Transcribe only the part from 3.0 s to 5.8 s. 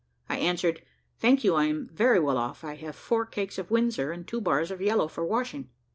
cakes of Windsor, and two bars of yellow for washing."